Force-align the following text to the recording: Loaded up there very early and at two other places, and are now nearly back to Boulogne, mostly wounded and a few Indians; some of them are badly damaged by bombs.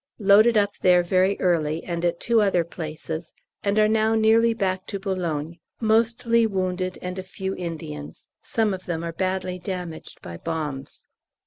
Loaded 0.17 0.57
up 0.57 0.71
there 0.81 1.03
very 1.03 1.39
early 1.39 1.83
and 1.83 2.03
at 2.03 2.19
two 2.19 2.41
other 2.41 2.63
places, 2.63 3.33
and 3.61 3.77
are 3.77 3.87
now 3.87 4.15
nearly 4.15 4.51
back 4.51 4.87
to 4.87 4.99
Boulogne, 4.99 5.59
mostly 5.79 6.47
wounded 6.47 6.97
and 7.03 7.19
a 7.19 7.21
few 7.21 7.53
Indians; 7.55 8.27
some 8.41 8.73
of 8.73 8.87
them 8.87 9.03
are 9.03 9.13
badly 9.13 9.59
damaged 9.59 10.19
by 10.23 10.37
bombs. 10.37 11.05